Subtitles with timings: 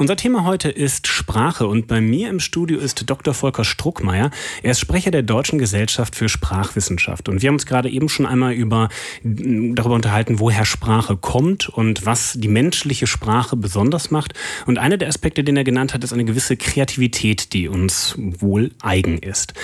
[0.00, 3.34] Unser Thema heute ist Sprache und bei mir im Studio ist Dr.
[3.34, 4.30] Volker Struckmeier.
[4.62, 8.24] Er ist Sprecher der Deutschen Gesellschaft für Sprachwissenschaft und wir haben uns gerade eben schon
[8.24, 8.90] einmal über,
[9.24, 14.34] darüber unterhalten, woher Sprache kommt und was die menschliche Sprache besonders macht.
[14.66, 18.70] Und einer der Aspekte, den er genannt hat, ist eine gewisse Kreativität, die uns wohl
[18.80, 19.54] eigen ist.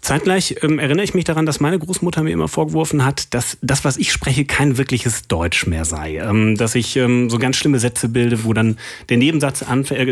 [0.00, 3.84] Zeitgleich ähm, erinnere ich mich daran, dass meine Großmutter mir immer vorgeworfen hat, dass das,
[3.84, 6.16] was ich spreche, kein wirkliches Deutsch mehr sei.
[6.16, 9.62] Ähm, dass ich ähm, so ganz schlimme Sätze bilde, wo dann der Nebensatz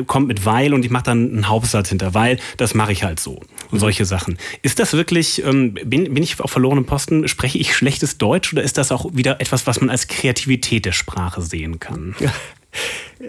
[0.07, 2.39] kommt mit weil und ich mache dann einen Hauptsatz hinter weil.
[2.57, 3.41] Das mache ich halt so.
[3.71, 4.39] Und solche Sachen.
[4.63, 8.63] Ist das wirklich, ähm, bin, bin ich auf verlorenem Posten, spreche ich schlechtes Deutsch oder
[8.63, 12.15] ist das auch wieder etwas, was man als Kreativität der Sprache sehen kann?
[12.21, 12.33] Ja.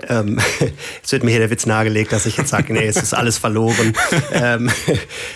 [0.09, 0.40] Ähm,
[0.98, 3.38] jetzt wird mir hier der Witz nahegelegt, dass ich jetzt sage, nee, es ist alles
[3.38, 3.94] verloren.
[4.34, 4.70] ähm,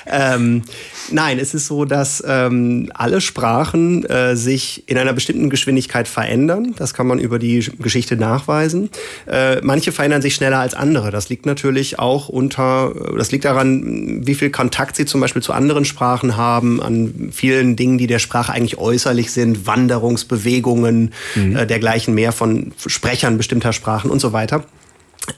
[0.06, 0.64] ähm,
[1.10, 6.74] nein, es ist so, dass ähm, alle Sprachen äh, sich in einer bestimmten Geschwindigkeit verändern.
[6.78, 8.90] Das kann man über die Geschichte nachweisen.
[9.26, 11.12] Äh, manche verändern sich schneller als andere.
[11.12, 15.54] Das liegt natürlich auch unter, das liegt daran, wie viel Kontakt sie zum Beispiel zu
[15.54, 21.56] anderen Sprachen haben, an vielen Dingen, die der Sprache eigentlich äußerlich sind, Wanderungsbewegungen, mhm.
[21.56, 24.66] äh, dergleichen mehr von Sprechern bestimmter Sprachen und so weiter weiter.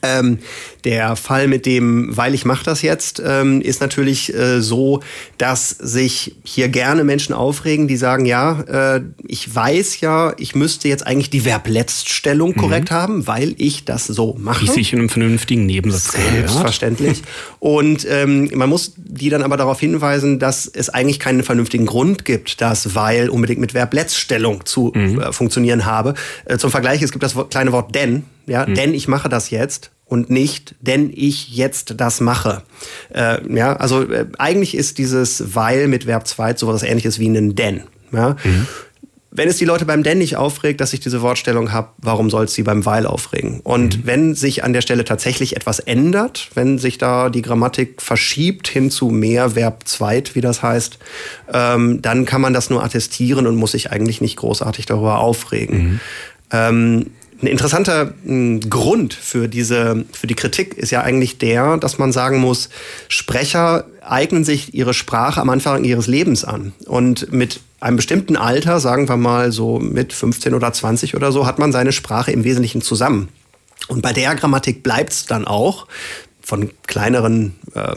[0.02, 0.40] Ähm,
[0.86, 5.02] der Fall mit dem, weil ich mache das jetzt, ähm, ist natürlich äh, so,
[5.38, 10.88] dass sich hier gerne Menschen aufregen, die sagen, ja, äh, ich weiß ja, ich müsste
[10.88, 12.56] jetzt eigentlich die Verbletztstellung mhm.
[12.56, 14.62] korrekt haben, weil ich das so mache.
[14.66, 17.22] Wie sich in einem vernünftigen Nebensatz Selbstverständlich.
[17.60, 22.26] Und ähm, man muss die dann aber darauf hinweisen, dass es eigentlich keinen vernünftigen Grund
[22.26, 25.20] gibt, dass weil unbedingt mit Verbletzstellung zu mhm.
[25.20, 26.14] äh, funktionieren habe.
[26.46, 28.76] Äh, zum Vergleich, es gibt das kleine Wort denn, ja, mhm.
[28.76, 32.62] denn ich mache das jetzt und nicht, denn ich jetzt das mache.
[33.14, 37.30] Äh, ja, also äh, eigentlich ist dieses weil mit Verb 2 so was ähnliches wie
[37.30, 37.84] ein denn.
[38.12, 38.36] Ja?
[38.44, 38.68] Mhm.
[39.36, 42.46] Wenn es die Leute beim denn nicht aufregt, dass ich diese Wortstellung habe, warum soll
[42.46, 43.62] es sie beim weil aufregen?
[43.62, 44.02] Und mhm.
[44.06, 48.92] wenn sich an der Stelle tatsächlich etwas ändert, wenn sich da die Grammatik verschiebt hin
[48.92, 51.00] zu mehr Verb zweit, wie das heißt,
[51.52, 55.78] ähm, dann kann man das nur attestieren und muss sich eigentlich nicht großartig darüber aufregen.
[55.84, 56.00] Mhm.
[56.52, 57.06] Ähm,
[57.44, 62.12] ein interessanter hm, Grund für diese, für die Kritik ist ja eigentlich der, dass man
[62.12, 62.70] sagen muss,
[63.10, 66.74] Sprecher eignen sich ihre Sprache am Anfang ihres Lebens an.
[66.86, 71.46] Und mit einem bestimmten Alter, sagen wir mal so mit 15 oder 20 oder so,
[71.46, 73.28] hat man seine Sprache im Wesentlichen zusammen.
[73.90, 75.88] Und bei der Grammatik bleibt es dann auch
[76.46, 77.96] von kleineren äh,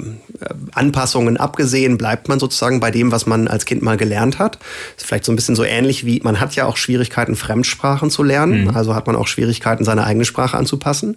[0.73, 4.61] Anpassungen abgesehen, bleibt man sozusagen bei dem, was man als Kind mal gelernt hat.
[4.97, 8.23] Ist vielleicht so ein bisschen so ähnlich wie, man hat ja auch Schwierigkeiten, Fremdsprachen zu
[8.23, 8.65] lernen.
[8.65, 8.77] Mhm.
[8.77, 11.17] Also hat man auch Schwierigkeiten, seine eigene Sprache anzupassen.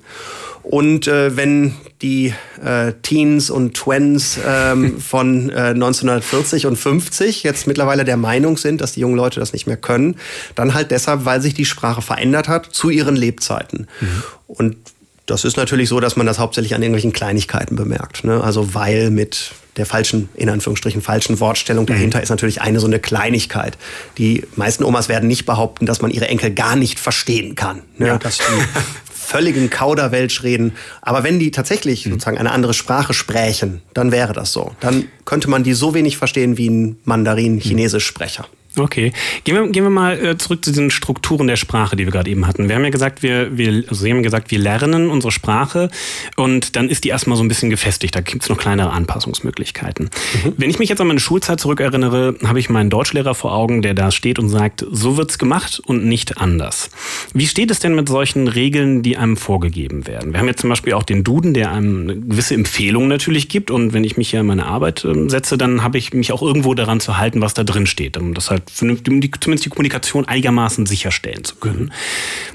[0.64, 7.68] Und äh, wenn die äh, Teens und Twins ähm, von äh, 1940 und 50 jetzt
[7.68, 10.16] mittlerweile der Meinung sind, dass die jungen Leute das nicht mehr können,
[10.56, 13.88] dann halt deshalb, weil sich die Sprache verändert hat zu ihren Lebzeiten.
[14.02, 14.24] Mhm.
[14.48, 14.76] Und
[15.30, 18.24] das ist natürlich so, dass man das hauptsächlich an irgendwelchen Kleinigkeiten bemerkt.
[18.24, 18.44] Ne?
[18.44, 21.90] Also weil mit der falschen, in Anführungsstrichen, falschen Wortstellung mhm.
[21.90, 23.78] dahinter ist natürlich eine so eine Kleinigkeit.
[24.18, 27.84] Die meisten Omas werden nicht behaupten, dass man ihre Enkel gar nicht verstehen kann.
[27.98, 28.08] Ne?
[28.08, 28.18] Ja.
[28.18, 28.44] Dass die
[29.14, 30.74] völligen Kauderwelsch reden.
[31.02, 32.12] Aber wenn die tatsächlich mhm.
[32.12, 34.72] sozusagen eine andere Sprache sprechen, dann wäre das so.
[34.80, 38.48] Dann könnte man die so wenig verstehen wie ein Mandarin-Chinesisch-Sprecher.
[38.78, 39.14] Okay,
[39.46, 42.30] gehen wir, gehen wir mal äh, zurück zu den Strukturen der Sprache, die wir gerade
[42.30, 42.70] eben hatten.
[42.70, 45.90] Wir haben ja gesagt, wir, wir, also Sie haben gesagt, wir lernen unsere Sprache
[46.36, 48.16] und dann ist die erstmal so ein bisschen gefestigt.
[48.16, 50.10] Da gibt es noch kleinere Anpassungsmöglichkeiten.
[50.44, 50.54] Mhm.
[50.58, 53.96] Wenn ich mich jetzt an meine Schulzeit zurückerinnere, habe ich meinen Deutschlehrer vor Augen, der
[53.96, 56.92] da steht und sagt, so wird's gemacht und nicht anders.
[57.34, 60.32] Wie steht es denn mit solchen Regeln, die einem vorgegeben werden?
[60.32, 63.72] Wir haben jetzt zum Beispiel auch den Duden, der einem eine gewisse Empfehlung natürlich gibt
[63.72, 66.44] und wenn ich mich hier in meine Arbeit äh, setze, dann habe ich mich auch
[66.44, 68.16] irgendwo daran zu halten, was da drin steht.
[68.16, 71.92] Um das halt um die, zumindest die Kommunikation einigermaßen sicherstellen zu können.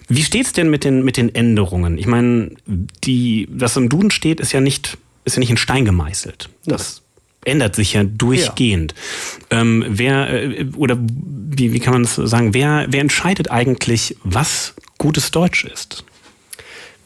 [0.09, 1.98] Wie steht es denn mit den, mit den Änderungen?
[1.98, 2.50] Ich meine,
[3.04, 6.48] die, was im Duden steht, ist ja nicht, ist ja nicht in Stein gemeißelt.
[6.64, 7.03] Das
[7.44, 8.94] ändert sich ja durchgehend.
[9.50, 9.60] Ja.
[9.60, 14.75] Ähm, wer, äh, oder wie, wie kann man das sagen, wer, wer entscheidet eigentlich, was
[14.98, 16.04] gutes Deutsch ist?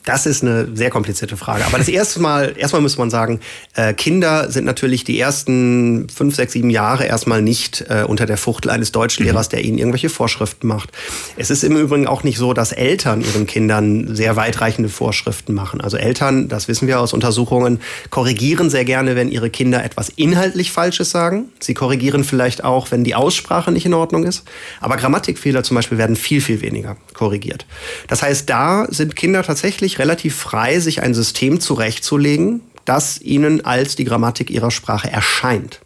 [0.09, 1.67] Das ist eine sehr komplizierte Frage.
[1.67, 3.41] Aber das erste Mal, erstmal muss man sagen,
[3.75, 8.39] äh, Kinder sind natürlich die ersten fünf, sechs, sieben Jahre erstmal nicht äh, unter der
[8.39, 9.51] Fuchtel eines Deutschlehrers, mhm.
[9.51, 10.93] der ihnen irgendwelche Vorschriften macht.
[11.37, 15.83] Es ist im Übrigen auch nicht so, dass Eltern ihren Kindern sehr weitreichende Vorschriften machen.
[15.83, 17.79] Also Eltern, das wissen wir aus Untersuchungen,
[18.09, 21.51] korrigieren sehr gerne, wenn ihre Kinder etwas inhaltlich Falsches sagen.
[21.61, 24.45] Sie korrigieren vielleicht auch, wenn die Aussprache nicht in Ordnung ist.
[24.81, 27.67] Aber Grammatikfehler zum Beispiel werden viel, viel weniger korrigiert.
[28.07, 33.97] Das heißt, da sind Kinder tatsächlich relativ frei, sich ein System zurechtzulegen, das ihnen als
[33.97, 35.81] die Grammatik ihrer Sprache erscheint.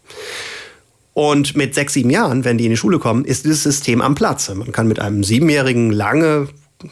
[1.15, 4.15] Und mit sechs, sieben Jahren, wenn die in die Schule kommen, ist dieses System am
[4.15, 4.55] Platze.
[4.55, 6.49] Man kann mit einem Siebenjährigen lange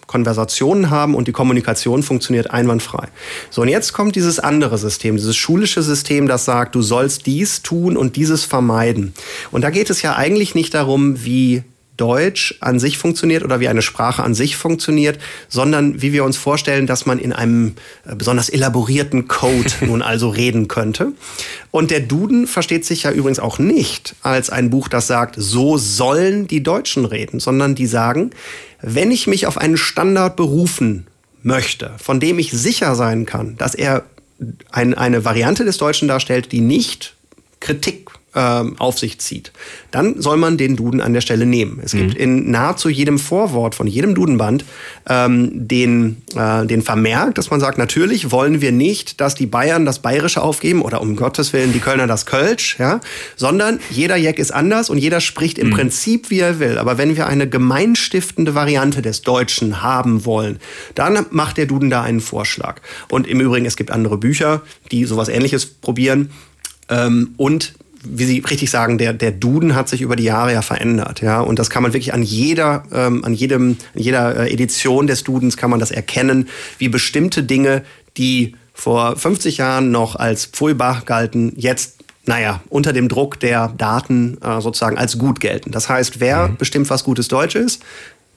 [0.06, 3.08] Konversationen haben und die Kommunikation funktioniert einwandfrei.
[3.50, 7.62] So, und jetzt kommt dieses andere System, dieses schulische System, das sagt, du sollst dies
[7.62, 9.14] tun und dieses vermeiden.
[9.50, 11.64] Und da geht es ja eigentlich nicht darum, wie
[12.00, 15.18] Deutsch an sich funktioniert oder wie eine Sprache an sich funktioniert,
[15.48, 17.74] sondern wie wir uns vorstellen, dass man in einem
[18.06, 21.12] äh, besonders elaborierten Code nun also reden könnte.
[21.70, 25.76] Und der Duden versteht sich ja übrigens auch nicht als ein Buch, das sagt, so
[25.76, 28.30] sollen die Deutschen reden, sondern die sagen,
[28.80, 31.06] wenn ich mich auf einen Standard berufen
[31.42, 34.04] möchte, von dem ich sicher sein kann, dass er
[34.72, 37.14] ein, eine Variante des Deutschen darstellt, die nicht
[37.60, 39.52] Kritik ähm, auf sich zieht,
[39.90, 41.80] dann soll man den Duden an der Stelle nehmen.
[41.82, 41.98] Es mhm.
[41.98, 44.64] gibt in nahezu jedem Vorwort von jedem Dudenband
[45.08, 49.84] ähm, den, äh, den Vermerk, dass man sagt, natürlich wollen wir nicht, dass die Bayern
[49.84, 53.00] das Bayerische aufgeben oder um Gottes Willen die Kölner das Kölsch, ja,
[53.36, 55.74] sondern jeder Jack ist anders und jeder spricht im mhm.
[55.74, 56.78] Prinzip, wie er will.
[56.78, 60.60] Aber wenn wir eine gemeinstiftende Variante des Deutschen haben wollen,
[60.94, 62.80] dann macht der Duden da einen Vorschlag.
[63.08, 64.62] Und im Übrigen, es gibt andere Bücher,
[64.92, 66.30] die sowas ähnliches probieren.
[66.88, 70.62] Ähm, und wie Sie richtig sagen, der, der Duden hat sich über die Jahre ja
[70.62, 71.40] verändert, ja.
[71.40, 75.24] Und das kann man wirklich an jeder, ähm, an jedem, an jeder äh, Edition des
[75.24, 76.48] Dudens kann man das erkennen,
[76.78, 77.82] wie bestimmte Dinge,
[78.16, 84.38] die vor 50 Jahren noch als Pfulbach galten, jetzt naja, unter dem Druck der Daten
[84.42, 85.70] äh, sozusagen als gut gelten.
[85.70, 86.56] Das heißt, wer mhm.
[86.56, 87.82] bestimmt, was gutes Deutsch ist?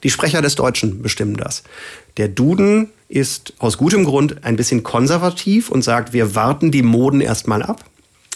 [0.02, 1.62] Die Sprecher des Deutschen bestimmen das.
[2.16, 7.20] Der Duden ist aus gutem Grund ein bisschen konservativ und sagt, wir warten die Moden
[7.20, 7.84] erstmal ab.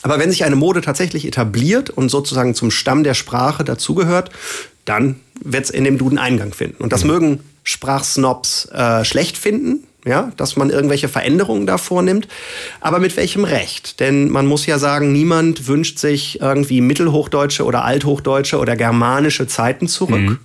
[0.03, 4.31] Aber wenn sich eine Mode tatsächlich etabliert und sozusagen zum Stamm der Sprache dazugehört,
[4.85, 6.83] dann wird es in dem Duden Eingang finden.
[6.83, 7.11] Und das mhm.
[7.11, 12.29] mögen Sprachsnobs äh, schlecht finden, ja, dass man irgendwelche Veränderungen da vornimmt.
[12.81, 14.01] Aber mit welchem Recht?
[14.01, 19.89] Denn man muss ja sagen, niemand wünscht sich irgendwie mittelhochdeutsche oder althochdeutsche oder germanische Zeiten
[19.89, 20.21] zurück.
[20.21, 20.39] Mhm.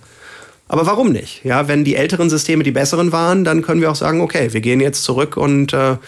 [0.66, 1.44] Aber warum nicht?
[1.44, 4.62] Ja, wenn die älteren Systeme die besseren waren, dann können wir auch sagen, okay, wir
[4.62, 5.98] gehen jetzt zurück und äh,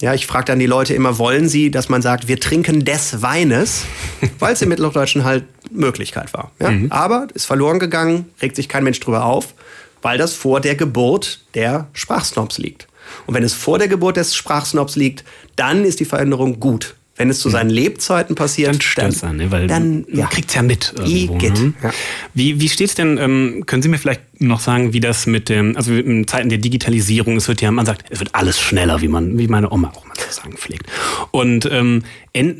[0.00, 3.20] ja, ich frage dann die Leute immer, wollen sie, dass man sagt, wir trinken des
[3.20, 3.84] Weines,
[4.38, 6.50] weil es im Mittelhochdeutschen halt Möglichkeit war.
[6.60, 6.70] Ja?
[6.70, 6.90] Mhm.
[6.90, 9.54] Aber ist verloren gegangen, regt sich kein Mensch drüber auf,
[10.00, 12.88] weil das vor der Geburt der Sprachsnobs liegt.
[13.26, 15.24] Und wenn es vor der Geburt des Sprachsnobs liegt,
[15.56, 16.96] dann ist die Veränderung gut.
[17.16, 19.50] Wenn es zu seinen Lebzeiten passiert, dann stört dann, ne?
[19.50, 20.26] weil dann ja.
[20.26, 20.92] kriegt ja mit.
[20.98, 21.72] Irgendwo, ne?
[21.82, 21.90] ja.
[22.34, 25.48] Wie, wie steht es denn, ähm, können Sie mir vielleicht noch sagen, wie das mit
[25.48, 29.00] dem, also in Zeiten der Digitalisierung, es wird ja, man sagt, es wird alles schneller,
[29.00, 30.86] wie man, wie meine Oma auch mal zu sagen pflegt.
[31.30, 32.02] Und ähm,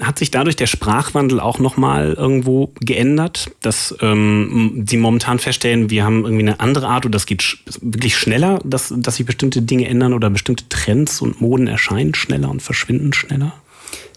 [0.01, 6.05] hat sich dadurch der Sprachwandel auch nochmal irgendwo geändert, dass ähm, Sie momentan feststellen, wir
[6.05, 9.61] haben irgendwie eine andere Art oder das geht sch wirklich schneller, dass, dass sich bestimmte
[9.61, 13.53] Dinge ändern oder bestimmte Trends und Moden erscheinen schneller und verschwinden schneller?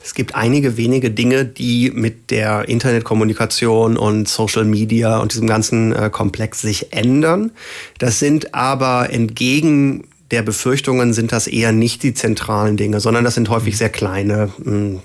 [0.01, 5.94] Es gibt einige wenige Dinge, die mit der Internetkommunikation und Social Media und diesem ganzen
[5.94, 7.51] äh, Komplex sich ändern.
[7.98, 13.34] Das sind aber entgegen der Befürchtungen sind das eher nicht die zentralen Dinge, sondern das
[13.34, 15.00] sind häufig sehr kleine mh, hm,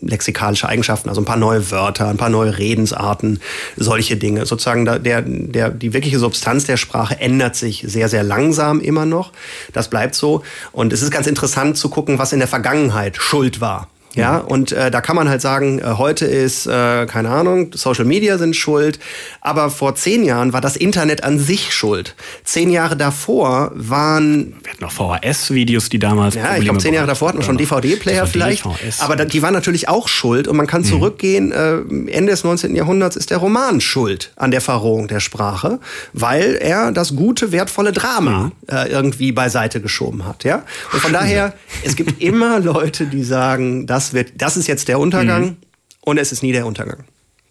[0.00, 3.40] lexikalische Eigenschaften, also ein paar neue Wörter, ein paar neue Redensarten,
[3.76, 4.46] solche Dinge.
[4.46, 9.32] Sozusagen der, der, die wirkliche Substanz der Sprache ändert sich sehr, sehr langsam immer noch.
[9.72, 10.42] Das bleibt so.
[10.72, 13.88] Und es ist ganz interessant zu gucken, was in der Vergangenheit Schuld war.
[14.14, 18.04] Ja, und äh, da kann man halt sagen, äh, heute ist, äh, keine Ahnung, Social
[18.04, 18.98] Media sind schuld,
[19.40, 22.14] aber vor zehn Jahren war das Internet an sich schuld.
[22.44, 24.54] Zehn Jahre davor waren...
[24.62, 26.34] Wir hatten noch VHS-Videos, die damals...
[26.34, 29.00] Ja, Probleme ich glaube, zehn Jahre davor hatten wir schon DVD-Player DVD, vielleicht, VHS.
[29.00, 30.86] aber die waren natürlich auch schuld und man kann mhm.
[30.86, 32.08] zurückgehen, mhm.
[32.08, 32.76] Ende des 19.
[32.76, 35.80] Jahrhunderts ist der Roman schuld an der Verrohung der Sprache,
[36.12, 38.76] weil er das gute, wertvolle Drama mhm.
[38.76, 40.44] äh, irgendwie beiseite geschoben hat.
[40.44, 40.62] Ja?
[40.92, 41.54] Und von daher,
[41.84, 45.56] es gibt immer Leute, die sagen, das das wird, das ist jetzt der Untergang mhm.
[46.02, 47.04] und es ist nie der Untergang.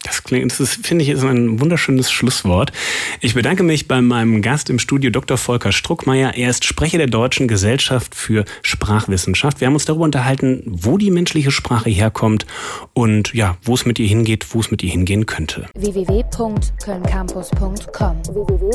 [0.03, 2.73] Das klingt, das ist, finde ich, ist ein wunderschönes Schlusswort.
[3.21, 5.37] Ich bedanke mich bei meinem Gast im Studio, Dr.
[5.37, 6.35] Volker Struckmeier.
[6.35, 9.61] Er ist Sprecher der Deutschen Gesellschaft für Sprachwissenschaft.
[9.61, 12.45] Wir haben uns darüber unterhalten, wo die menschliche Sprache herkommt
[12.91, 15.69] und ja, wo es mit ihr hingeht, wo es mit ihr hingehen könnte.
[15.73, 18.73] www.kölncampus.com www